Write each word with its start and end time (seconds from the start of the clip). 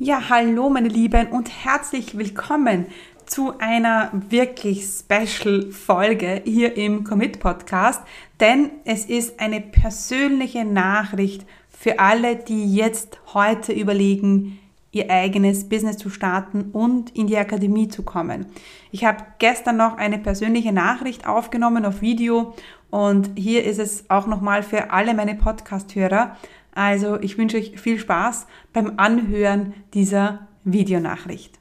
Ja, 0.00 0.28
hallo 0.28 0.70
meine 0.70 0.88
Lieben 0.88 1.28
und 1.28 1.48
herzlich 1.64 2.18
willkommen 2.18 2.86
zu 3.26 3.56
einer 3.58 4.10
wirklich 4.28 4.82
special 4.84 5.70
Folge 5.70 6.42
hier 6.44 6.76
im 6.76 7.04
Commit 7.04 7.38
Podcast, 7.38 8.02
denn 8.40 8.72
es 8.84 9.04
ist 9.04 9.38
eine 9.38 9.60
persönliche 9.60 10.64
Nachricht 10.64 11.46
für 11.68 12.00
alle, 12.00 12.34
die 12.34 12.74
jetzt 12.74 13.20
heute 13.34 13.72
überlegen, 13.72 14.58
ihr 14.90 15.08
eigenes 15.10 15.68
Business 15.68 15.96
zu 15.96 16.10
starten 16.10 16.70
und 16.72 17.16
in 17.16 17.28
die 17.28 17.38
Akademie 17.38 17.86
zu 17.86 18.02
kommen. 18.02 18.46
Ich 18.90 19.04
habe 19.04 19.24
gestern 19.38 19.76
noch 19.76 19.96
eine 19.96 20.18
persönliche 20.18 20.72
Nachricht 20.72 21.28
aufgenommen 21.28 21.84
auf 21.84 22.00
Video 22.00 22.52
und 22.90 23.30
hier 23.36 23.64
ist 23.64 23.78
es 23.78 24.10
auch 24.10 24.26
nochmal 24.26 24.64
für 24.64 24.90
alle 24.90 25.14
meine 25.14 25.36
Podcast-Hörer. 25.36 26.36
Also 26.74 27.20
ich 27.20 27.38
wünsche 27.38 27.56
euch 27.56 27.78
viel 27.78 27.98
Spaß 27.98 28.46
beim 28.72 28.94
Anhören 28.96 29.74
dieser 29.94 30.48
Videonachricht. 30.64 31.58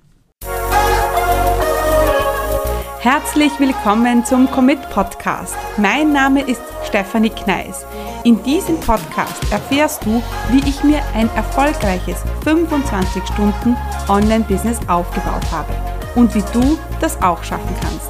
Herzlich 2.99 3.51
willkommen 3.59 4.25
zum 4.25 4.49
Commit 4.49 4.81
Podcast. 4.89 5.55
Mein 5.77 6.13
Name 6.13 6.41
ist 6.41 6.61
Stefanie 6.85 7.29
Kneis. 7.29 7.85
In 8.23 8.41
diesem 8.43 8.79
Podcast 8.79 9.51
erfährst 9.51 10.05
du, 10.05 10.23
wie 10.49 10.67
ich 10.67 10.83
mir 10.83 11.01
ein 11.13 11.29
erfolgreiches 11.35 12.23
25 12.45 13.23
Stunden 13.25 13.75
Online-Business 14.07 14.79
aufgebaut 14.87 15.51
habe 15.51 15.73
und 16.15 16.33
wie 16.33 16.43
du 16.53 16.79
das 17.01 17.21
auch 17.21 17.43
schaffen 17.43 17.75
kannst. 17.81 18.09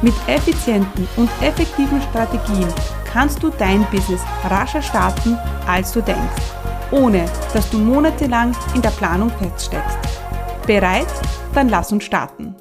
Mit 0.00 0.14
effizienten 0.28 1.08
und 1.16 1.28
effektiven 1.42 2.00
Strategien 2.00 2.68
kannst 3.18 3.42
du 3.42 3.50
dein 3.50 3.84
Business 3.90 4.22
rascher 4.44 4.80
starten, 4.80 5.36
als 5.66 5.90
du 5.90 6.00
denkst, 6.00 6.52
ohne 6.92 7.28
dass 7.52 7.68
du 7.68 7.76
monatelang 7.76 8.56
in 8.76 8.80
der 8.80 8.90
Planung 8.90 9.28
feststeckst. 9.28 9.98
Bereit? 10.68 11.08
Dann 11.52 11.68
lass 11.68 11.90
uns 11.90 12.04
starten. 12.04 12.54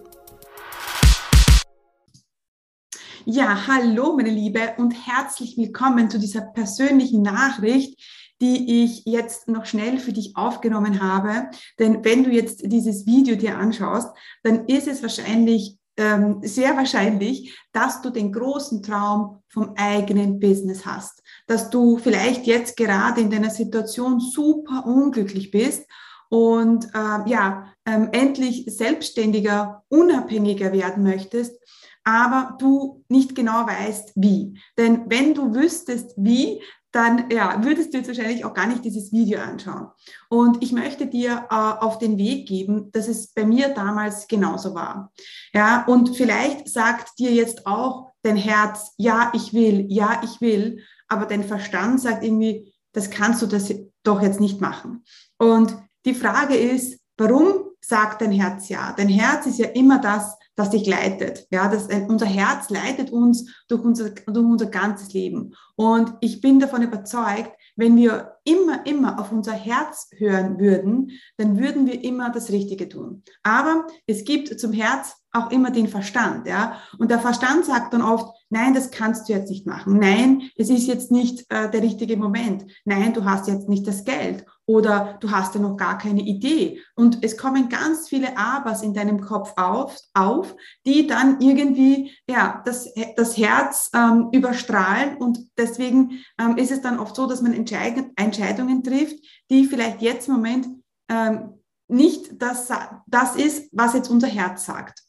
Ja, 3.26 3.68
hallo 3.68 4.16
meine 4.16 4.32
Liebe 4.32 4.74
und 4.78 4.94
herzlich 4.94 5.58
willkommen 5.58 6.10
zu 6.10 6.18
dieser 6.18 6.42
persönlichen 6.42 7.22
Nachricht, 7.22 8.02
die 8.42 8.84
ich 8.84 9.04
jetzt 9.06 9.48
noch 9.48 9.68
schnell 9.68 10.00
für 10.00 10.12
dich 10.12 10.38
aufgenommen 10.38 11.04
habe. 11.04 11.52
Denn 11.78 12.04
wenn 12.04 12.24
du 12.24 12.32
jetzt 12.32 12.62
dieses 12.64 13.06
Video 13.06 13.36
dir 13.36 13.60
anschaust, 13.60 14.10
dann 14.42 14.66
ist 14.66 14.88
es 14.88 15.04
wahrscheinlich 15.04 15.77
ähm, 15.98 16.40
sehr 16.44 16.76
wahrscheinlich, 16.78 17.58
dass 17.72 18.02
du 18.02 18.10
den 18.10 18.32
großen 18.32 18.84
Traum 18.84 19.42
vom 19.50 19.74
eigenen 19.76 20.40
Business 20.40 20.86
hast, 20.86 21.24
dass 21.48 21.70
du 21.70 21.98
vielleicht 21.98 22.46
jetzt 22.46 22.78
gerade 22.78 23.22
in 23.22 23.30
deiner 23.30 23.50
Situation 23.50 24.20
super 24.20 24.86
unglücklich 24.86 25.52
bist 25.52 25.86
und 26.30 26.86
äh, 26.94 27.30
ja, 27.30 27.74
ähm, 27.86 28.10
endlich 28.12 28.66
selbstständiger, 28.68 29.84
unabhängiger 29.90 30.72
werden 30.72 31.04
möchtest, 31.04 31.58
aber 32.04 32.56
du 32.60 33.04
nicht 33.10 33.36
genau 33.36 33.66
weißt, 33.68 34.14
wie. 34.16 34.60
Denn 34.78 35.04
wenn 35.08 35.34
du 35.34 35.54
wüsstest, 35.54 36.14
wie, 36.16 36.62
dann 36.98 37.30
ja, 37.30 37.64
würdest 37.64 37.94
du 37.94 38.00
jetzt 38.00 38.08
wahrscheinlich 38.08 38.44
auch 38.44 38.56
gar 38.56 38.66
nicht 38.66 38.84
dieses 38.84 39.12
Video 39.12 39.40
anschauen. 39.40 39.90
Und 40.30 40.64
ich 40.64 40.72
möchte 40.72 41.06
dir 41.06 41.46
äh, 41.52 41.54
auf 41.54 42.00
den 42.00 42.18
Weg 42.18 42.48
geben, 42.48 42.92
dass 42.92 43.08
es 43.08 43.34
bei 43.34 43.46
mir 43.46 43.70
damals 43.70 44.28
genauso 44.28 44.74
war. 44.74 45.14
Ja, 45.54 45.86
und 45.86 46.18
vielleicht 46.18 46.68
sagt 46.68 47.20
dir 47.20 47.32
jetzt 47.32 47.68
auch 47.68 48.10
dein 48.24 48.36
Herz, 48.36 48.94
ja, 48.98 49.32
ich 49.36 49.54
will, 49.54 49.86
ja, 49.90 50.22
ich 50.24 50.42
will, 50.42 50.84
aber 51.08 51.28
dein 51.28 51.44
Verstand 51.44 52.02
sagt 52.02 52.24
irgendwie, 52.24 52.74
das 52.94 53.12
kannst 53.12 53.44
du 53.44 53.46
das 53.46 53.72
doch 54.02 54.24
jetzt 54.24 54.40
nicht 54.40 54.60
machen. 54.60 55.04
Und 55.38 55.78
die 56.04 56.16
Frage 56.16 56.56
ist, 56.56 57.00
warum 57.16 57.66
sagt 57.80 58.24
dein 58.24 58.32
Herz 58.32 58.70
ja? 58.70 58.96
Dein 58.98 59.10
Herz 59.10 59.46
ist 59.46 59.60
ja 59.60 59.68
immer 59.68 60.00
das, 60.00 60.36
das 60.58 60.72
dich 60.72 60.86
leitet. 60.88 61.48
Ja, 61.52 61.70
das, 61.70 61.88
äh, 61.88 62.06
unser 62.10 62.26
Herz 62.26 62.70
leitet 62.70 63.12
uns 63.12 63.64
durch 63.70 63.84
unser, 63.84 64.10
durch 64.10 64.46
unser 64.46 64.66
ganzes 64.66 65.14
Leben. 65.14 65.54
Und 65.76 66.14
ich 66.20 66.42
bin 66.42 66.60
davon 66.60 66.82
überzeugt, 66.82 67.52
wenn 67.76 67.96
wir 67.96 68.34
immer, 68.44 68.86
immer 68.88 69.20
auf 69.20 69.32
unser 69.32 69.54
Herz 69.54 70.10
hören 70.18 70.60
würden, 70.60 71.12
dann 71.38 71.60
würden 71.60 71.86
wir 71.86 72.04
immer 72.04 72.32
das 72.32 72.50
Richtige 72.50 72.90
tun. 72.90 73.24
Aber 73.44 73.86
es 74.08 74.26
gibt 74.26 74.60
zum 74.60 74.74
Herz 74.74 75.16
auch 75.32 75.52
immer 75.52 75.70
den 75.70 75.88
Verstand, 75.88 76.48
ja. 76.48 76.80
Und 76.98 77.12
der 77.12 77.20
Verstand 77.20 77.66
sagt 77.66 77.94
dann 77.94 78.02
oft, 78.02 78.36
nein, 78.50 78.74
das 78.74 78.90
kannst 78.90 79.30
du 79.30 79.34
jetzt 79.34 79.52
nicht 79.52 79.68
machen. 79.68 80.00
Nein, 80.00 80.50
es 80.56 80.72
ist 80.72 80.88
jetzt 80.88 81.12
nicht 81.12 81.46
äh, 81.50 81.70
der 81.70 81.84
richtige 81.84 82.18
Moment. 82.18 82.66
Nein, 82.84 83.14
du 83.14 83.24
hast 83.26 83.48
jetzt 83.48 83.70
nicht 83.70 83.86
das 83.86 84.04
Geld 84.06 84.44
oder 84.68 85.18
du 85.22 85.32
hast 85.32 85.56
ja 85.56 85.62
noch 85.62 85.78
gar 85.78 85.98
keine 85.98 86.22
Idee. 86.22 86.82
Und 86.94 87.24
es 87.24 87.38
kommen 87.38 87.70
ganz 87.70 88.10
viele 88.10 88.38
Abers 88.38 88.84
in 88.84 88.94
deinem 88.94 89.22
Kopf 89.22 89.54
auf, 89.56 89.98
auf 90.14 90.56
die 90.86 91.08
dann 91.08 91.40
irgendwie 91.40 92.12
ja, 92.30 92.62
das, 92.66 92.90
das 93.16 93.38
Herz 93.38 93.90
ähm, 93.96 94.28
überstrahlen. 94.34 95.18
Und 95.18 95.40
deswegen 95.58 96.20
ähm, 96.38 96.58
ist 96.58 96.72
es 96.72 96.82
dann 96.82 97.00
oft 97.00 97.16
so, 97.16 97.28
dass 97.28 97.42
man 97.42 97.54
Entscheidungen 97.54 98.84
trifft, 98.84 99.18
die 99.50 99.66
vielleicht 99.66 100.02
jetzt 100.02 100.28
im 100.28 100.36
Moment 100.36 100.68
ähm, 101.10 101.54
nicht 101.88 102.42
das, 102.42 102.68
das 103.08 103.38
ist, 103.38 103.70
was 103.72 103.94
jetzt 103.94 104.10
unser 104.10 104.28
Herz 104.28 104.66
sagt. 104.66 105.07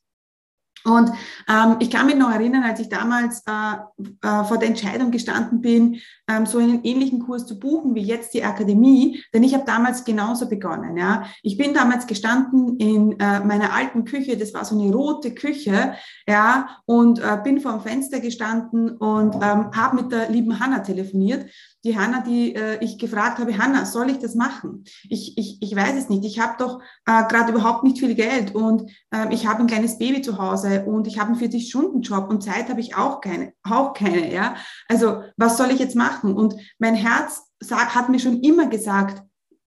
Und 0.84 1.11
ähm, 1.49 1.77
ich 1.81 1.91
kann 1.91 2.06
mich 2.06 2.16
noch 2.16 2.31
erinnern, 2.31 2.62
als 2.62 2.81
ich 2.81 2.89
damals 2.89 3.43
äh, 3.47 3.77
äh, 4.22 4.44
vor 4.44 4.59
der 4.59 4.69
Entscheidung 4.69 5.11
gestanden 5.11 5.61
bin, 5.61 6.00
ähm, 6.28 6.47
so 6.47 6.59
einen 6.59 6.84
ähnlichen 6.84 7.21
Kurs 7.21 7.47
zu 7.47 7.59
buchen 7.59 7.94
wie 7.94 8.03
jetzt 8.03 8.34
die 8.34 8.44
Akademie, 8.44 9.22
denn 9.33 9.43
ich 9.43 9.55
habe 9.55 9.65
damals 9.65 10.05
genauso 10.05 10.49
begonnen. 10.49 10.97
Ja. 10.97 11.25
Ich 11.43 11.56
bin 11.56 11.75
damals 11.75 12.06
gestanden 12.06 12.77
in 12.78 13.19
äh, 13.19 13.41
meiner 13.41 13.72
alten 13.72 14.05
Küche, 14.05 14.37
das 14.37 14.55
war 14.55 14.65
so 14.65 14.78
eine 14.78 14.93
rote 14.93 15.34
Küche, 15.34 15.94
ja, 16.27 16.69
und 16.87 17.19
äh, 17.19 17.39
bin 17.43 17.60
vor 17.60 17.72
dem 17.72 17.81
Fenster 17.81 18.21
gestanden 18.21 18.91
und 18.91 19.34
ähm, 19.37 19.71
habe 19.75 19.97
mit 19.97 20.12
der 20.12 20.31
lieben 20.31 20.60
Hanna 20.60 20.81
telefoniert 20.81 21.47
die 21.84 21.99
Hanna, 21.99 22.21
die 22.21 22.55
äh, 22.55 22.83
ich 22.83 22.99
gefragt 22.99 23.39
habe, 23.39 23.56
Hanna, 23.56 23.84
soll 23.84 24.11
ich 24.11 24.19
das 24.19 24.34
machen? 24.34 24.84
Ich, 25.09 25.39
ich, 25.39 25.59
ich 25.61 25.75
weiß 25.75 25.97
es 25.97 26.09
nicht. 26.09 26.25
Ich 26.25 26.41
habe 26.41 26.55
doch 26.59 26.81
äh, 27.06 27.25
gerade 27.28 27.53
überhaupt 27.53 27.84
nicht 27.84 27.99
viel 27.99 28.15
Geld 28.15 28.55
und 28.55 28.91
äh, 29.11 29.33
ich 29.33 29.47
habe 29.47 29.61
ein 29.61 29.66
kleines 29.66 29.99
Baby 29.99 30.21
zu 30.22 30.39
Hause 30.39 30.84
und 30.87 31.06
ich 31.06 31.19
habe 31.19 31.33
einen 31.33 31.41
40-Stunden-Job 31.41 32.28
und 32.28 32.43
Zeit 32.43 32.69
habe 32.69 32.81
ich 32.81 32.97
auch 32.97 33.21
keine, 33.21 33.53
auch 33.62 33.93
keine, 33.93 34.33
ja. 34.33 34.56
Also 34.89 35.22
was 35.37 35.56
soll 35.56 35.71
ich 35.71 35.78
jetzt 35.78 35.97
machen? 35.97 36.34
Und 36.34 36.56
mein 36.78 36.94
Herz 36.94 37.43
sag, 37.61 37.95
hat 37.95 38.09
mir 38.09 38.19
schon 38.19 38.41
immer 38.43 38.66
gesagt, 38.66 39.22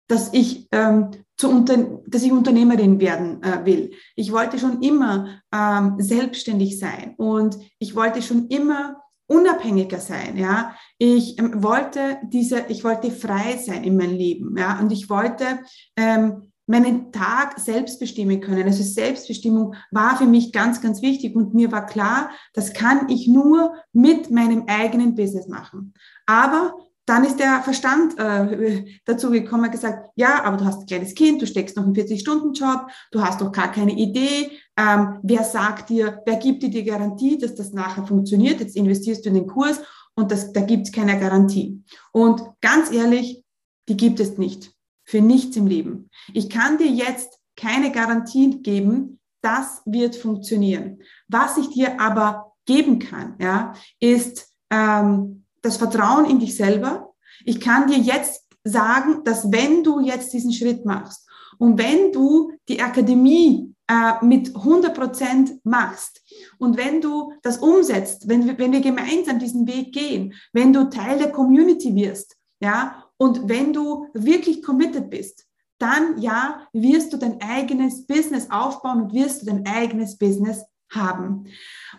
dass 0.08 0.32
ich 0.34 0.68
ähm, 0.72 1.10
zu 1.38 1.50
unter, 1.50 1.78
dass 2.08 2.24
ich 2.24 2.32
Unternehmerin 2.32 3.00
werden 3.00 3.42
äh, 3.44 3.66
will. 3.66 3.92
Ich 4.16 4.32
wollte 4.32 4.60
schon 4.60 4.82
immer 4.82 5.42
ähm, 5.52 5.96
selbstständig 5.98 6.80
sein 6.80 7.16
und 7.18 7.58
ich 7.80 7.96
wollte 7.96 8.22
schon 8.22 8.48
immer 8.48 9.02
unabhängiger 9.28 10.00
sein, 10.00 10.38
ja. 10.38 10.76
Ich 10.98 11.40
ähm, 11.40 11.64
wollte 11.64 12.18
diese, 12.24 12.66
ich 12.70 12.84
wollte 12.84 13.12
frei 13.12 13.58
sein 13.58 13.84
in 13.84 13.98
meinem 13.98 14.16
Leben, 14.16 14.56
ja, 14.58 14.80
und 14.80 14.92
ich 14.92 15.10
wollte 15.10 15.60
ähm, 15.96 16.52
meinen 16.68 17.12
Tag 17.12 17.60
selbst 17.60 18.00
bestimmen 18.00 18.42
können. 18.42 18.64
Also 18.64 18.84
Selbstbestimmung 18.84 19.76
war 19.92 20.18
für 20.18 20.26
mich 20.26 20.52
ganz, 20.52 20.82
ganz 20.82 21.02
wichtig 21.02 21.36
und 21.36 21.54
mir 21.54 21.72
war 21.72 21.86
klar, 21.86 22.32
das 22.54 22.74
kann 22.74 23.08
ich 23.10 23.28
nur 23.28 23.76
mit 23.94 24.32
meinem 24.32 24.64
eigenen 24.68 25.16
Business 25.16 25.48
machen. 25.48 25.94
Aber 26.26 26.74
dann 27.06 27.24
ist 27.24 27.40
der 27.40 27.62
Verstand 27.62 28.18
äh, 28.18 28.86
dazu 29.06 29.30
gekommen, 29.30 29.70
gesagt, 29.70 30.10
ja, 30.16 30.44
aber 30.44 30.58
du 30.58 30.66
hast 30.66 30.82
ein 30.82 30.86
kleines 30.88 31.14
Kind, 31.14 31.42
du 31.42 31.48
steckst 31.48 31.78
noch 31.78 31.84
einen 31.84 31.96
40-Stunden-Job, 31.96 32.88
du 33.12 33.22
hast 33.22 33.42
doch 33.42 33.52
gar 33.52 33.72
keine 33.72 33.94
Idee. 33.94 34.52
Ähm, 34.78 35.20
wer 35.22 35.44
sagt 35.44 35.90
dir, 35.90 36.22
wer 36.26 36.38
gibt 36.38 36.64
dir 36.64 36.70
die 36.70 36.84
Garantie, 36.84 37.38
dass 37.38 37.56
das 37.56 37.74
nachher 37.74 38.06
funktioniert? 38.06 38.60
Jetzt 38.60 38.76
investierst 38.76 39.26
du 39.26 39.30
in 39.30 39.36
den 39.36 39.48
Kurs 39.48 39.80
und 40.16 40.32
das, 40.32 40.52
da 40.52 40.62
gibt 40.62 40.88
es 40.88 40.92
keine 40.92 41.20
Garantie. 41.20 41.84
Und 42.12 42.42
ganz 42.62 42.92
ehrlich, 42.92 43.44
die 43.88 43.98
gibt 43.98 44.20
es 44.20 44.38
nicht. 44.38 44.72
Für 45.08 45.22
nichts 45.22 45.56
im 45.56 45.68
Leben. 45.68 46.10
Ich 46.34 46.50
kann 46.50 46.80
dir 46.80 46.88
jetzt 46.88 47.40
keine 47.56 47.92
Garantie 47.92 48.62
geben, 48.64 49.20
das 49.42 49.84
wird 49.86 50.16
funktionieren. 50.16 51.04
Was 51.28 51.58
ich 51.58 51.70
dir 51.70 52.02
aber 52.02 52.54
geben 52.66 52.98
kann, 52.98 53.36
ja, 53.40 53.74
ist 54.00 54.50
ähm, 54.72 55.45
das 55.66 55.78
Vertrauen 55.78 56.26
in 56.26 56.40
dich 56.40 56.56
selber. 56.56 57.14
Ich 57.44 57.60
kann 57.60 57.88
dir 57.88 57.98
jetzt 57.98 58.46
sagen, 58.64 59.24
dass 59.24 59.52
wenn 59.52 59.84
du 59.84 60.00
jetzt 60.00 60.34
diesen 60.34 60.54
Schritt 60.54 60.86
machst 60.86 61.28
und 61.58 61.78
wenn 61.78 62.12
du 62.12 62.52
die 62.68 62.82
Akademie 62.82 63.74
äh, 63.88 64.26
mit 64.26 64.56
100 64.56 64.94
Prozent 64.94 65.60
machst 65.64 66.22
und 66.58 66.78
wenn 66.78 67.02
du 67.02 67.34
das 67.44 67.58
umsetzt, 67.58 68.28
wenn 68.28 68.46
wir, 68.46 68.58
wenn 68.58 68.72
wir 68.72 68.82
gemeinsam 68.82 69.40
diesen 69.40 69.68
Weg 69.68 69.94
gehen, 69.94 70.34
wenn 70.54 70.74
du 70.74 70.90
Teil 70.90 71.18
der 71.18 71.32
Community 71.32 71.94
wirst, 71.96 72.36
ja, 72.60 73.04
und 73.18 73.48
wenn 73.48 73.74
du 73.74 74.08
wirklich 74.14 74.64
committed 74.64 75.10
bist, 75.10 75.46
dann 75.78 76.18
ja, 76.20 76.68
wirst 76.74 77.14
du 77.14 77.18
dein 77.18 77.42
eigenes 77.42 78.06
Business 78.08 78.50
aufbauen 78.50 79.04
und 79.04 79.14
wirst 79.14 79.42
du 79.42 79.46
dein 79.46 79.66
eigenes 79.68 80.18
Business 80.18 80.64
haben. 80.90 81.48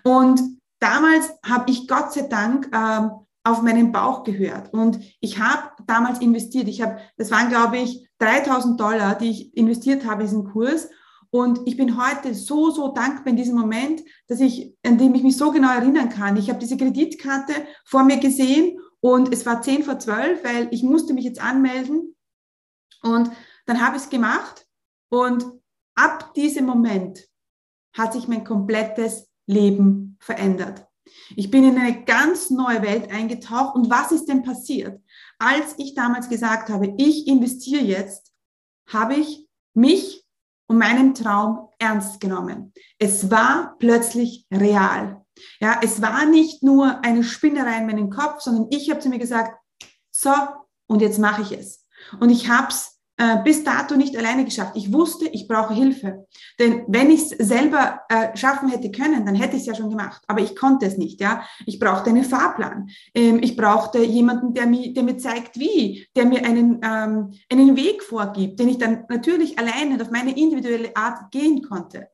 Und 0.03 0.41
damals 0.81 1.31
habe 1.45 1.71
ich 1.71 1.87
Gott 1.87 2.13
sei 2.13 2.23
Dank 2.23 2.71
ähm, 2.73 3.11
auf 3.47 3.63
meinen 3.63 3.93
Bauch 3.93 4.25
gehört. 4.25 4.73
Und 4.73 4.99
ich 5.21 5.39
habe 5.39 5.71
damals 5.87 6.21
investiert. 6.21 6.67
Ich 6.67 6.83
habe, 6.83 6.99
das 7.17 7.31
waren, 7.31 7.49
glaube 7.49 7.79
ich, 7.79 8.09
3000 8.19 8.79
Dollar, 8.79 9.15
die 9.15 9.31
ich 9.31 9.57
investiert 9.57 10.05
habe 10.05 10.23
in 10.23 10.29
diesen 10.29 10.51
Kurs. 10.51 10.89
Und 11.31 11.61
ich 11.65 11.77
bin 11.77 11.97
heute 11.97 12.35
so, 12.35 12.71
so 12.71 12.89
dankbar 12.89 13.29
in 13.29 13.37
diesem 13.37 13.57
Moment, 13.57 14.03
dass 14.27 14.41
ich, 14.41 14.77
an 14.85 14.99
dem 14.99 15.15
ich 15.15 15.23
mich 15.23 15.37
so 15.37 15.53
genau 15.53 15.73
erinnern 15.73 16.09
kann. 16.09 16.37
Ich 16.37 16.49
habe 16.49 16.59
diese 16.59 16.77
Kreditkarte 16.77 17.53
vor 17.85 18.03
mir 18.03 18.19
gesehen 18.19 18.81
und 19.01 19.33
es 19.33 19.47
war 19.47 19.63
10 19.63 19.85
vor 19.85 19.99
12, 19.99 20.43
weil 20.43 20.69
ich 20.73 20.83
musste 20.83 21.15
mich 21.15 21.25
jetzt 21.25 21.41
anmelden. 21.41 22.17
Und 23.03 23.31
dann 23.67 23.81
habe 23.81 23.97
ich 23.97 24.03
es 24.03 24.11
gemacht. 24.11 24.67
Und 25.09 25.47
ab 25.95 26.35
diesem 26.35 26.67
Moment 26.67 27.29
hat 27.93 28.13
sich 28.13 28.27
mein 28.27 28.43
komplettes 28.43 29.29
Leben 29.47 30.17
verändert. 30.21 30.86
Ich 31.37 31.51
bin 31.51 31.65
in 31.65 31.79
eine 31.79 32.05
ganz 32.05 32.51
neue 32.51 32.83
Welt 32.83 33.11
eingetaucht. 33.11 33.75
Und 33.75 33.91
was 33.91 34.13
ist 34.13 34.27
denn 34.27 34.43
passiert? 34.43 35.01
Als 35.39 35.75
ich 35.79 35.95
damals 35.95 36.29
gesagt 36.29 36.69
habe, 36.69 36.95
ich 36.99 37.27
investiere 37.27 37.83
jetzt, 37.83 38.33
habe 38.89 39.15
ich 39.15 39.47
mich 39.75 40.25
und 40.69 40.79
meinen 40.79 41.15
Traum 41.15 41.69
ernst 41.79 42.21
genommen. 42.21 42.73
Es 42.99 43.31
war 43.31 43.77
plötzlich 43.79 44.47
real. 44.53 45.25
Ja, 45.61 45.81
es 45.83 46.01
war 46.01 46.25
nicht 46.27 46.63
nur 46.63 47.05
eine 47.05 47.23
Spinnerei 47.23 47.79
in 47.79 47.87
meinem 47.87 48.11
Kopf, 48.11 48.41
sondern 48.41 48.67
ich 48.71 48.91
habe 48.91 49.01
zu 49.01 49.09
mir 49.09 49.19
gesagt, 49.19 49.59
so, 50.11 50.33
und 50.87 51.03
jetzt 51.03 51.19
mache 51.19 51.43
ich 51.43 51.53
es. 51.53 51.85
Und 52.21 52.31
ich 52.31 52.49
habe 52.49 52.69
es 52.69 52.96
äh, 53.19 53.43
bis 53.43 53.65
dato 53.65 53.97
nicht 53.97 54.17
alleine 54.17 54.45
geschafft. 54.45 54.73
Ich 54.75 54.93
wusste, 54.93 55.27
ich 55.27 55.49
brauche 55.49 55.75
Hilfe. 55.75 56.27
Denn 56.59 56.85
wenn 56.87 57.11
ich 57.11 57.23
es 57.23 57.31
selber 57.31 58.01
äh, 58.09 58.37
schaffen 58.37 58.69
hätte 58.69 58.91
können, 58.91 59.25
dann 59.25 59.35
hätte 59.35 59.57
ich 59.57 59.63
es 59.63 59.67
ja 59.67 59.75
schon 59.75 59.91
gemacht. 59.91 60.23
Aber 60.27 60.41
ich 60.41 60.55
konnte 60.55 60.87
es 60.87 60.99
nicht. 60.99 61.21
Ja, 61.21 61.43
Ich 61.65 61.79
brauchte 61.79 62.11
einen 62.11 62.25
Fahrplan. 62.25 62.89
Ähm, 63.15 63.39
ich 63.43 63.57
brauchte 63.57 64.03
jemanden, 64.05 64.55
der 64.55 64.67
mir, 64.67 64.93
der 64.93 65.03
mir 65.03 65.17
zeigt, 65.17 65.59
wie, 65.59 66.07
der 66.15 66.27
mir 66.27 66.45
einen, 66.45 66.81
ähm, 66.83 67.33
einen 67.51 67.77
Weg 67.77 68.03
vorgibt, 68.03 68.61
den 68.61 68.69
ich 68.69 68.79
dann 68.79 69.05
natürlich 69.09 69.59
alleine 69.59 70.01
auf 70.03 70.11
meine 70.11 70.37
individuelle 70.37 70.95
Art 70.95 71.31
gehen 71.31 71.63
konnte. 71.63 72.09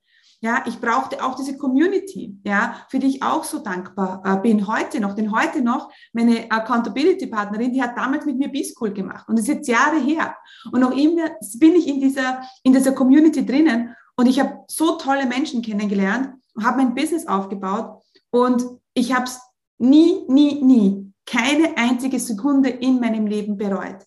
Ja, 0.44 0.64
ich 0.66 0.80
brauchte 0.80 1.24
auch 1.24 1.36
diese 1.36 1.56
Community, 1.56 2.36
ja, 2.42 2.84
für 2.88 2.98
die 2.98 3.06
ich 3.06 3.22
auch 3.22 3.44
so 3.44 3.60
dankbar 3.60 4.22
äh, 4.24 4.36
bin 4.40 4.66
heute 4.66 4.98
noch. 4.98 5.14
Denn 5.14 5.30
heute 5.30 5.62
noch 5.62 5.88
meine 6.12 6.50
Accountability-Partnerin, 6.50 7.72
die 7.72 7.80
hat 7.80 7.96
damals 7.96 8.26
mit 8.26 8.38
mir 8.38 8.48
B-School 8.48 8.92
gemacht 8.92 9.28
und 9.28 9.38
das 9.38 9.44
ist 9.46 9.54
jetzt 9.54 9.68
Jahre 9.68 10.00
her. 10.00 10.36
Und 10.72 10.80
noch 10.80 10.90
immer 10.90 11.30
bin 11.60 11.76
ich 11.76 11.86
in 11.86 12.00
dieser, 12.00 12.42
in 12.64 12.72
dieser 12.72 12.90
Community 12.90 13.46
drinnen 13.46 13.94
und 14.16 14.26
ich 14.26 14.40
habe 14.40 14.64
so 14.66 14.96
tolle 14.96 15.26
Menschen 15.26 15.62
kennengelernt, 15.62 16.30
habe 16.60 16.78
mein 16.78 16.96
Business 16.96 17.28
aufgebaut 17.28 18.02
und 18.30 18.64
ich 18.94 19.14
habe 19.14 19.26
es 19.26 19.40
nie, 19.78 20.24
nie, 20.26 20.60
nie, 20.60 21.12
keine 21.24 21.76
einzige 21.76 22.18
Sekunde 22.18 22.68
in 22.68 22.98
meinem 22.98 23.28
Leben 23.28 23.56
bereut. 23.56 24.04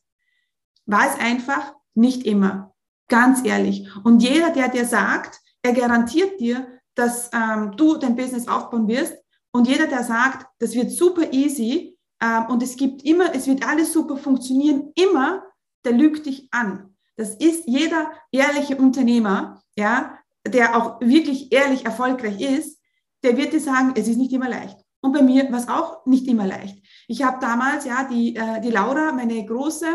War 0.85 1.07
es 1.07 1.17
einfach? 1.17 1.73
Nicht 1.93 2.25
immer. 2.25 2.73
Ganz 3.07 3.45
ehrlich. 3.45 3.87
Und 4.03 4.21
jeder, 4.21 4.49
der 4.49 4.67
dir 4.67 4.83
sagt, 4.83 5.39
er 5.65 5.73
garantiert 5.73 6.39
dir, 6.39 6.67
dass 6.93 7.29
ähm, 7.33 7.75
du 7.75 7.97
dein 7.97 8.15
Business 8.15 8.47
aufbauen 8.47 8.87
wirst. 8.87 9.17
Und 9.51 9.67
jeder, 9.67 9.87
der 9.87 10.03
sagt, 10.03 10.45
das 10.59 10.75
wird 10.75 10.91
super 10.91 11.33
easy 11.33 11.97
ähm, 12.21 12.45
und 12.49 12.61
es 12.61 12.77
gibt 12.77 13.03
immer, 13.03 13.33
es 13.33 13.47
wird 13.47 13.67
alles 13.67 13.91
super 13.91 14.15
funktionieren, 14.17 14.91
immer, 14.95 15.43
der 15.83 15.93
lügt 15.93 16.25
dich 16.25 16.47
an. 16.51 16.95
Das 17.17 17.35
ist 17.35 17.63
jeder 17.65 18.11
ehrliche 18.31 18.75
Unternehmer, 18.75 19.61
ja, 19.77 20.19
der 20.45 20.75
auch 20.75 21.01
wirklich 21.01 21.51
ehrlich 21.51 21.85
erfolgreich 21.85 22.39
ist, 22.41 22.79
der 23.23 23.37
wird 23.37 23.53
dir 23.53 23.59
sagen, 23.59 23.93
es 23.95 24.07
ist 24.07 24.17
nicht 24.17 24.33
immer 24.33 24.49
leicht. 24.49 24.77
Und 25.01 25.13
bei 25.13 25.21
mir 25.21 25.51
war 25.51 25.59
es 25.59 25.67
auch 25.67 26.05
nicht 26.05 26.27
immer 26.27 26.45
leicht. 26.45 26.77
Ich 27.07 27.23
habe 27.23 27.39
damals, 27.39 27.85
ja, 27.85 28.07
die, 28.07 28.35
äh, 28.35 28.61
die 28.61 28.71
Laura, 28.71 29.11
meine 29.11 29.43
große, 29.45 29.87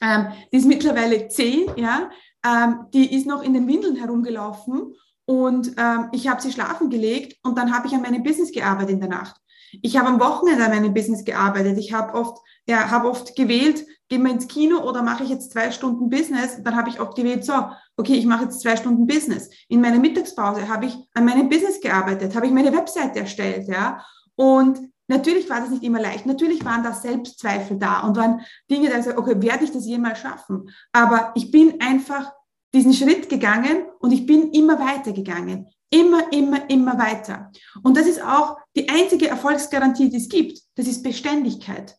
ähm, 0.00 0.28
die 0.52 0.56
ist 0.56 0.66
mittlerweile 0.66 1.28
zehn, 1.28 1.70
ja, 1.76 2.10
ähm, 2.44 2.86
die 2.92 3.14
ist 3.14 3.26
noch 3.26 3.42
in 3.42 3.54
den 3.54 3.66
Windeln 3.66 3.96
herumgelaufen 3.96 4.94
und 5.26 5.72
ähm, 5.78 6.08
ich 6.12 6.28
habe 6.28 6.42
sie 6.42 6.52
schlafen 6.52 6.90
gelegt 6.90 7.38
und 7.42 7.56
dann 7.56 7.74
habe 7.74 7.86
ich 7.86 7.94
an 7.94 8.02
meinem 8.02 8.22
Business 8.22 8.52
gearbeitet 8.52 8.90
in 8.90 9.00
der 9.00 9.08
Nacht. 9.08 9.36
Ich 9.82 9.96
habe 9.96 10.08
am 10.08 10.20
Wochenende 10.20 10.64
an 10.64 10.70
meinem 10.70 10.94
Business 10.94 11.24
gearbeitet. 11.24 11.78
Ich 11.78 11.92
habe 11.92 12.14
oft, 12.14 12.38
ja, 12.66 12.90
habe 12.90 13.08
oft 13.08 13.34
gewählt, 13.34 13.84
gehen 14.08 14.22
wir 14.22 14.30
ins 14.30 14.46
Kino 14.46 14.78
oder 14.88 15.02
mache 15.02 15.24
ich 15.24 15.30
jetzt 15.30 15.52
zwei 15.52 15.70
Stunden 15.70 16.08
Business? 16.10 16.62
Dann 16.62 16.76
habe 16.76 16.90
ich 16.90 17.00
oft 17.00 17.16
gewählt, 17.16 17.44
so, 17.44 17.54
okay, 17.96 18.14
ich 18.14 18.26
mache 18.26 18.44
jetzt 18.44 18.60
zwei 18.60 18.76
Stunden 18.76 19.06
Business. 19.06 19.50
In 19.68 19.80
meiner 19.80 19.98
Mittagspause 19.98 20.68
habe 20.68 20.86
ich 20.86 20.96
an 21.14 21.24
meinem 21.24 21.48
Business 21.48 21.80
gearbeitet, 21.80 22.34
habe 22.36 22.46
ich 22.46 22.52
meine 22.52 22.72
Webseite 22.72 23.20
erstellt, 23.20 23.66
ja. 23.68 24.04
Und 24.36 24.78
natürlich 25.08 25.48
war 25.50 25.60
das 25.60 25.70
nicht 25.70 25.82
immer 25.82 26.00
leicht. 26.00 26.26
Natürlich 26.26 26.64
waren 26.64 26.82
da 26.82 26.92
Selbstzweifel 26.92 27.78
da 27.78 28.00
und 28.00 28.16
waren 28.16 28.40
Dinge, 28.70 28.90
da 28.90 28.98
ich 28.98 29.04
sage, 29.04 29.18
okay, 29.18 29.40
werde 29.40 29.64
ich 29.64 29.72
das 29.72 29.86
jemals 29.86 30.18
schaffen? 30.20 30.70
Aber 30.92 31.32
ich 31.34 31.50
bin 31.50 31.80
einfach 31.80 32.32
diesen 32.74 32.92
Schritt 32.92 33.28
gegangen 33.28 33.86
und 34.00 34.12
ich 34.12 34.26
bin 34.26 34.50
immer 34.50 34.78
weiter 34.78 35.12
gegangen. 35.12 35.68
Immer, 35.90 36.32
immer, 36.32 36.68
immer 36.68 36.98
weiter. 36.98 37.52
Und 37.84 37.96
das 37.96 38.06
ist 38.06 38.22
auch 38.22 38.56
die 38.74 38.88
einzige 38.88 39.28
Erfolgsgarantie, 39.28 40.10
die 40.10 40.16
es 40.16 40.28
gibt. 40.28 40.60
Das 40.74 40.88
ist 40.88 41.04
Beständigkeit. 41.04 41.96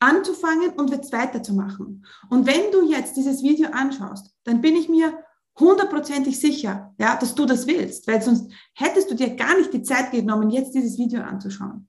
Anzufangen 0.00 0.70
und 0.70 0.90
jetzt 0.90 1.12
weiterzumachen. 1.12 2.06
Und 2.30 2.46
wenn 2.46 2.72
du 2.72 2.90
jetzt 2.90 3.16
dieses 3.16 3.42
Video 3.42 3.68
anschaust, 3.70 4.34
dann 4.44 4.60
bin 4.62 4.76
ich 4.76 4.88
mir 4.88 5.18
hundertprozentig 5.58 6.38
sicher, 6.38 6.94
ja, 6.98 7.16
dass 7.16 7.34
du 7.34 7.46
das 7.46 7.66
willst, 7.66 8.06
weil 8.08 8.20
sonst 8.20 8.50
hättest 8.74 9.10
du 9.10 9.14
dir 9.14 9.36
gar 9.36 9.56
nicht 9.56 9.72
die 9.72 9.82
Zeit 9.82 10.10
genommen, 10.10 10.50
jetzt 10.50 10.74
dieses 10.74 10.98
Video 10.98 11.22
anzuschauen. 11.22 11.88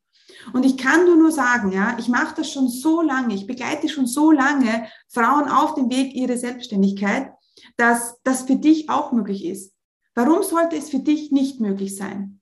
Und 0.54 0.66
ich 0.66 0.78
kann 0.78 1.06
nur 1.06 1.16
nur 1.16 1.32
sagen, 1.32 1.72
ja, 1.72 1.96
ich 2.00 2.08
mache 2.08 2.36
das 2.36 2.52
schon 2.52 2.68
so 2.68 3.02
lange, 3.02 3.34
ich 3.34 3.48
begleite 3.48 3.90
schon 3.90 4.08
so 4.08 4.32
lange 4.32 4.88
Frauen 5.10 5.50
auf 5.50 5.76
dem 5.76 5.90
Weg 5.90 6.14
ihrer 6.14 6.38
Selbstständigkeit, 6.38 7.32
dass 7.78 8.22
das 8.24 8.44
für 8.44 8.56
dich 8.56 8.90
auch 8.90 9.12
möglich 9.12 9.46
ist. 9.46 9.74
Warum 10.14 10.44
sollte 10.44 10.78
es 10.78 10.90
für 10.90 11.00
dich 11.00 11.32
nicht 11.32 11.60
möglich 11.60 11.96
sein? 11.96 12.40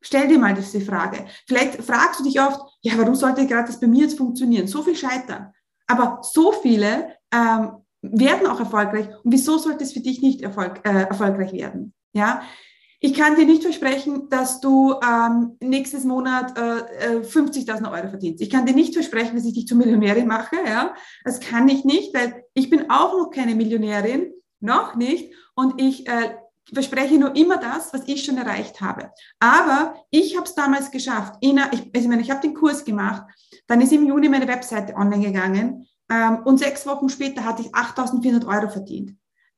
Stell 0.00 0.28
dir 0.28 0.38
mal 0.38 0.54
diese 0.54 0.80
Frage. 0.80 1.26
Vielleicht 1.46 1.82
fragst 1.82 2.20
du 2.20 2.24
dich 2.24 2.40
oft, 2.40 2.60
ja, 2.80 2.96
warum 2.96 3.14
sollte 3.14 3.46
gerade 3.46 3.66
das 3.66 3.80
bei 3.80 3.86
mir 3.86 4.02
jetzt 4.04 4.16
funktionieren? 4.16 4.66
So 4.66 4.82
viel 4.82 4.96
scheitern. 4.96 5.52
Aber 5.86 6.20
so 6.22 6.52
viele 6.52 7.14
ähm, 7.32 7.72
werden 8.02 8.46
auch 8.46 8.60
erfolgreich. 8.60 9.08
Und 9.24 9.32
wieso 9.32 9.58
sollte 9.58 9.84
es 9.84 9.92
für 9.92 10.00
dich 10.00 10.22
nicht 10.22 10.42
erfolg, 10.42 10.80
äh, 10.84 11.06
erfolgreich 11.08 11.52
werden? 11.52 11.92
Ja, 12.12 12.42
ich 13.06 13.14
kann 13.14 13.36
dir 13.36 13.46
nicht 13.46 13.62
versprechen, 13.62 14.28
dass 14.30 14.60
du 14.60 14.94
ähm, 15.00 15.56
nächstes 15.60 16.02
Monat 16.02 16.58
äh, 16.58 17.20
50.000 17.20 17.84
äh, 17.84 17.88
Euro 17.88 18.08
verdienst. 18.08 18.42
Ich 18.42 18.50
kann 18.50 18.66
dir 18.66 18.74
nicht 18.74 18.94
versprechen, 18.94 19.36
dass 19.36 19.44
ich 19.44 19.54
dich 19.54 19.68
zur 19.68 19.76
Millionärin 19.76 20.26
mache. 20.26 20.56
Ja? 20.66 20.92
Das 21.24 21.38
kann 21.38 21.68
ich 21.68 21.84
nicht, 21.84 22.12
weil 22.16 22.42
ich 22.52 22.68
bin 22.68 22.90
auch 22.90 23.12
noch 23.12 23.30
keine 23.30 23.54
Millionärin, 23.54 24.32
noch 24.58 24.96
nicht. 24.96 25.32
Und 25.54 25.80
ich 25.80 26.08
äh, 26.08 26.34
verspreche 26.74 27.16
nur 27.16 27.36
immer 27.36 27.58
das, 27.58 27.94
was 27.94 28.08
ich 28.08 28.24
schon 28.24 28.38
erreicht 28.38 28.80
habe. 28.80 29.12
Aber 29.38 29.94
ich 30.10 30.36
habe 30.36 30.46
es 30.46 30.56
damals 30.56 30.90
geschafft. 30.90 31.36
Ich, 31.40 31.56
also 31.56 31.84
ich 31.92 32.08
meine, 32.08 32.22
ich 32.22 32.30
habe 32.32 32.40
den 32.40 32.54
Kurs 32.54 32.84
gemacht. 32.84 33.22
Dann 33.68 33.80
ist 33.80 33.92
im 33.92 34.04
Juni 34.04 34.28
meine 34.28 34.48
Webseite 34.48 34.96
online 34.96 35.26
gegangen. 35.26 35.86
Ähm, 36.10 36.40
und 36.44 36.58
sechs 36.58 36.84
Wochen 36.88 37.08
später 37.08 37.44
hatte 37.44 37.62
ich 37.62 37.68
8.400 37.68 38.48
Euro 38.48 38.68
verdient. 38.68 39.12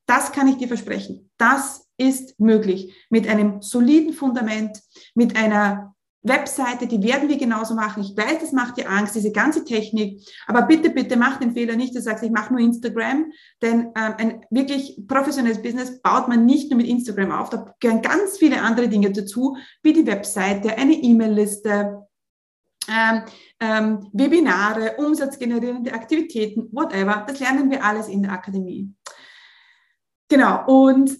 Das 0.04 0.32
kann 0.32 0.48
ich 0.48 0.58
dir 0.58 0.68
versprechen. 0.68 1.30
Das 1.38 1.87
ist 1.98 2.38
möglich 2.40 2.94
mit 3.10 3.28
einem 3.28 3.60
soliden 3.60 4.12
Fundament, 4.12 4.80
mit 5.14 5.36
einer 5.36 5.94
Webseite, 6.22 6.86
die 6.86 7.02
werden 7.02 7.28
wir 7.28 7.38
genauso 7.38 7.74
machen. 7.74 8.02
Ich 8.02 8.16
weiß, 8.16 8.40
das 8.40 8.52
macht 8.52 8.76
dir 8.76 8.90
Angst, 8.90 9.14
diese 9.14 9.30
ganze 9.30 9.64
Technik. 9.64 10.20
Aber 10.46 10.62
bitte, 10.62 10.90
bitte 10.90 11.16
mach 11.16 11.38
den 11.38 11.52
Fehler 11.52 11.76
nicht, 11.76 11.94
dass 11.94 12.04
du 12.04 12.10
sagst, 12.10 12.24
ich 12.24 12.30
mache 12.30 12.52
nur 12.52 12.60
Instagram. 12.60 13.32
Denn 13.62 13.92
ähm, 13.96 14.14
ein 14.18 14.40
wirklich 14.50 15.00
professionelles 15.06 15.62
Business 15.62 16.00
baut 16.02 16.28
man 16.28 16.44
nicht 16.44 16.70
nur 16.70 16.78
mit 16.78 16.88
Instagram 16.88 17.30
auf. 17.32 17.50
Da 17.50 17.74
gehören 17.80 18.02
ganz 18.02 18.38
viele 18.38 18.60
andere 18.60 18.88
Dinge 18.88 19.12
dazu, 19.12 19.56
wie 19.82 19.92
die 19.92 20.06
Webseite, 20.06 20.76
eine 20.76 20.94
E-Mail-Liste, 20.94 22.04
ähm, 22.88 23.22
ähm, 23.60 24.08
Webinare, 24.12 24.96
umsatzgenerierende 24.96 25.92
Aktivitäten, 25.92 26.68
whatever. 26.72 27.24
Das 27.26 27.38
lernen 27.38 27.70
wir 27.70 27.84
alles 27.84 28.08
in 28.08 28.22
der 28.22 28.32
Akademie. 28.32 28.92
Genau. 30.28 30.66
Und 30.66 31.18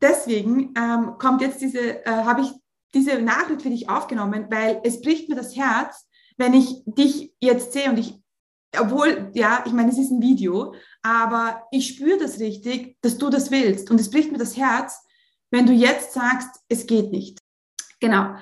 deswegen 0.00 0.74
ähm, 0.76 1.14
kommt 1.18 1.40
jetzt 1.40 1.60
diese, 1.60 2.04
äh, 2.04 2.10
habe 2.10 2.42
ich 2.42 2.52
diese 2.94 3.20
Nachricht 3.20 3.62
für 3.62 3.70
dich 3.70 3.88
aufgenommen, 3.88 4.46
weil 4.50 4.80
es 4.84 5.00
bricht 5.00 5.28
mir 5.28 5.36
das 5.36 5.56
Herz, 5.56 6.06
wenn 6.36 6.54
ich 6.54 6.82
dich 6.86 7.32
jetzt 7.40 7.72
sehe 7.72 7.90
und 7.90 7.98
ich, 7.98 8.18
obwohl, 8.78 9.30
ja, 9.34 9.62
ich 9.66 9.72
meine, 9.72 9.90
es 9.90 9.98
ist 9.98 10.10
ein 10.10 10.22
Video, 10.22 10.74
aber 11.02 11.64
ich 11.70 11.88
spüre 11.88 12.18
das 12.18 12.38
richtig, 12.38 12.96
dass 13.02 13.18
du 13.18 13.30
das 13.30 13.50
willst. 13.50 13.90
Und 13.90 14.00
es 14.00 14.10
bricht 14.10 14.30
mir 14.30 14.38
das 14.38 14.56
Herz, 14.56 15.00
wenn 15.50 15.66
du 15.66 15.72
jetzt 15.72 16.12
sagst, 16.12 16.48
es 16.68 16.86
geht 16.86 17.10
nicht. 17.10 17.38
Genau. 18.00 18.36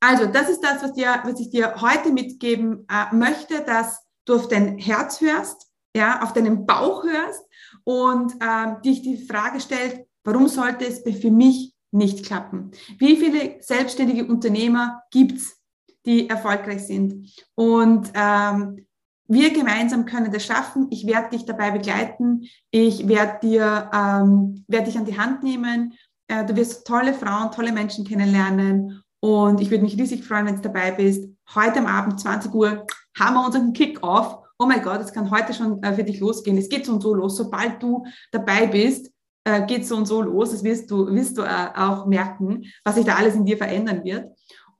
Also, 0.00 0.26
das 0.26 0.48
ist 0.48 0.60
das, 0.60 0.82
was, 0.82 0.94
dir, 0.94 1.20
was 1.24 1.38
ich 1.38 1.50
dir 1.50 1.80
heute 1.80 2.10
mitgeben 2.10 2.86
äh, 2.88 3.14
möchte, 3.14 3.62
dass 3.62 4.02
du 4.24 4.36
auf 4.36 4.48
dein 4.48 4.78
Herz 4.78 5.20
hörst, 5.20 5.68
ja, 5.94 6.22
auf 6.22 6.32
deinen 6.32 6.66
Bauch 6.66 7.04
hörst 7.04 7.44
und 7.84 8.34
ähm, 8.40 8.80
dich 8.82 9.02
die 9.02 9.26
Frage 9.26 9.60
stellt, 9.60 10.06
Warum 10.24 10.48
sollte 10.48 10.86
es 10.86 11.02
für 11.20 11.30
mich 11.30 11.74
nicht 11.90 12.24
klappen? 12.24 12.70
Wie 12.98 13.16
viele 13.16 13.56
selbstständige 13.60 14.26
Unternehmer 14.26 15.02
gibt's, 15.10 15.60
die 16.04 16.28
erfolgreich 16.28 16.86
sind. 16.86 17.32
Und 17.54 18.10
ähm, 18.14 18.86
wir 19.28 19.52
gemeinsam 19.52 20.04
können 20.04 20.32
das 20.32 20.44
schaffen. 20.44 20.88
Ich 20.90 21.06
werde 21.06 21.30
dich 21.30 21.44
dabei 21.44 21.70
begleiten. 21.70 22.42
Ich 22.70 23.08
werde 23.08 23.38
dir, 23.42 23.90
ähm, 23.94 24.64
werde 24.68 24.86
dich 24.86 24.98
an 24.98 25.04
die 25.04 25.18
Hand 25.18 25.42
nehmen. 25.42 25.94
Äh, 26.28 26.44
du 26.44 26.56
wirst 26.56 26.86
tolle 26.86 27.14
Frauen, 27.14 27.50
tolle 27.50 27.72
Menschen 27.72 28.04
kennenlernen. 28.04 29.02
Und 29.20 29.60
ich 29.60 29.70
würde 29.70 29.84
mich 29.84 29.96
riesig 29.96 30.24
freuen, 30.24 30.46
wenn 30.46 30.56
du 30.56 30.62
dabei 30.62 30.90
bist. 30.90 31.28
Heute 31.54 31.78
am 31.78 31.86
Abend, 31.86 32.20
20 32.20 32.52
Uhr, 32.52 32.84
haben 33.18 33.34
wir 33.34 33.46
unseren 33.46 33.72
Kick-Off. 33.72 34.38
Oh 34.58 34.66
mein 34.66 34.82
Gott, 34.82 35.00
es 35.00 35.12
kann 35.12 35.30
heute 35.30 35.54
schon 35.54 35.82
äh, 35.82 35.94
für 35.94 36.04
dich 36.04 36.20
losgehen. 36.20 36.58
Es 36.58 36.68
geht 36.68 36.86
so 36.86 36.92
und 36.92 37.02
so 37.02 37.14
los. 37.14 37.36
Sobald 37.36 37.82
du 37.82 38.04
dabei 38.32 38.66
bist, 38.66 39.12
äh, 39.44 39.64
geht 39.66 39.86
so 39.86 39.96
und 39.96 40.06
so 40.06 40.22
los. 40.22 40.50
Das 40.50 40.64
wirst 40.64 40.90
du, 40.90 41.06
wirst 41.12 41.38
du 41.38 41.42
äh, 41.42 41.68
auch 41.76 42.06
merken, 42.06 42.64
was 42.84 42.96
sich 42.96 43.04
da 43.04 43.16
alles 43.16 43.34
in 43.34 43.44
dir 43.44 43.56
verändern 43.56 44.04
wird. 44.04 44.30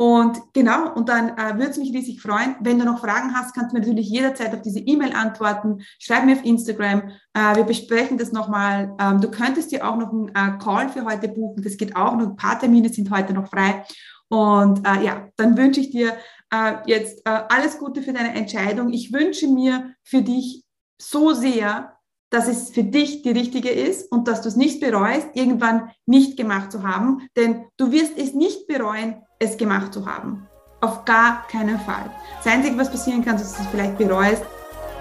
Und 0.03 0.41
genau, 0.53 0.93
und 0.95 1.09
dann 1.09 1.29
äh, 1.39 1.55
würde 1.55 1.71
es 1.71 1.77
mich 1.77 1.93
riesig 1.93 2.21
freuen. 2.21 2.57
Wenn 2.61 2.79
du 2.79 2.85
noch 2.85 2.99
Fragen 2.99 3.35
hast, 3.37 3.55
kannst 3.55 3.71
du 3.71 3.75
mir 3.75 3.81
natürlich 3.83 4.09
jederzeit 4.09 4.53
auf 4.53 4.63
diese 4.63 4.81
E-Mail 4.81 5.13
antworten. 5.13 5.83
Schreib 6.01 6.25
mir 6.25 6.33
auf 6.33 6.45
Instagram. 6.45 7.11
Äh, 7.35 7.57
wir 7.57 7.63
besprechen 7.63 8.19
das 8.19 8.33
nochmal. 8.33 8.97
Ähm, 8.99 9.21
du 9.21 9.31
könntest 9.31 9.71
dir 9.71 9.89
auch 9.89 9.97
noch 9.97 10.11
einen 10.11 10.29
äh, 10.31 10.59
Call 10.59 10.89
für 10.89 11.05
heute 11.05 11.29
buchen. 11.29 11.63
Das 11.63 11.77
geht 11.77 11.95
auch 11.95 12.17
noch. 12.17 12.31
Ein 12.31 12.37
paar 12.37 12.59
Termine 12.59 12.89
sind 12.89 13.13
heute 13.13 13.33
noch 13.33 13.49
frei. 13.49 13.85
Und 14.29 14.85
äh, 14.85 15.05
ja, 15.05 15.29
dann 15.37 15.57
wünsche 15.57 15.81
ich 15.81 15.91
dir 15.91 16.17
äh, 16.51 16.75
jetzt 16.87 17.21
äh, 17.25 17.43
alles 17.49 17.79
Gute 17.79 18.03
für 18.03 18.13
deine 18.13 18.35
Entscheidung. 18.35 18.93
Ich 18.93 19.13
wünsche 19.13 19.47
mir 19.47 19.95
für 20.03 20.23
dich 20.23 20.65
so 21.01 21.33
sehr, 21.33 21.97
dass 22.33 22.49
es 22.49 22.71
für 22.71 22.83
dich 22.83 23.23
die 23.23 23.31
richtige 23.31 23.69
ist 23.69 24.11
und 24.11 24.27
dass 24.27 24.41
du 24.41 24.49
es 24.49 24.57
nicht 24.57 24.81
bereust, 24.81 25.29
irgendwann 25.35 25.91
nicht 26.07 26.39
gemacht 26.39 26.73
zu 26.73 26.83
haben. 26.83 27.29
Denn 27.37 27.67
du 27.77 27.93
wirst 27.93 28.17
es 28.17 28.33
nicht 28.33 28.67
bereuen, 28.67 29.17
es 29.39 29.59
gemacht 29.59 29.93
zu 29.93 30.07
haben. 30.07 30.49
Auf 30.81 31.05
gar 31.05 31.47
keinen 31.49 31.79
Fall. 31.81 32.11
Das 32.43 32.53
Einzige, 32.53 32.77
was 32.79 32.91
passieren 32.91 33.23
kann, 33.23 33.37
ist, 33.37 33.45
dass 33.45 33.57
du 33.57 33.63
es 33.63 33.69
vielleicht 33.69 33.99
bereust, 33.99 34.43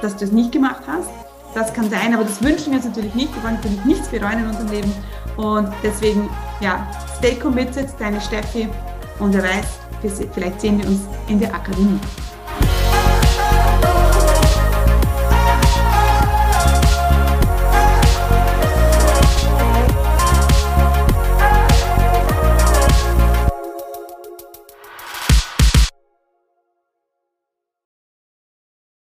dass 0.01 0.17
du 0.17 0.25
es 0.25 0.31
nicht 0.33 0.51
gemacht 0.51 0.83
hast. 0.85 1.09
Das 1.55 1.73
kann 1.73 1.89
sein, 1.89 2.13
aber 2.13 2.25
das 2.25 2.43
wünschen 2.43 2.71
wir 2.71 2.79
uns 2.79 2.85
natürlich 2.85 3.15
nicht. 3.15 3.33
Wir 3.33 3.43
wollen 3.43 3.55
natürlich 3.55 3.85
nichts 3.85 4.09
bereuen 4.09 4.39
in 4.39 4.47
unserem 4.47 4.69
Leben. 4.69 4.93
Und 5.37 5.69
deswegen, 5.83 6.29
ja, 6.59 6.85
stay 7.17 7.35
committed, 7.35 7.87
deine 7.97 8.19
Steffi. 8.19 8.67
Und 9.19 9.33
wer 9.33 9.43
weiß, 9.43 10.27
vielleicht 10.33 10.59
sehen 10.59 10.79
wir 10.79 10.87
uns 10.87 11.01
in 11.29 11.39
der 11.39 11.53
Akademie. 11.53 11.99